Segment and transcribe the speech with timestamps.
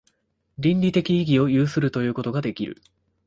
[0.59, 2.81] 倫理的意義を有するということができる。